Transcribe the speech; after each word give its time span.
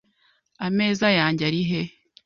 Ameza 0.67 1.07
yanjye 1.19 1.43
arihe? 1.49 1.81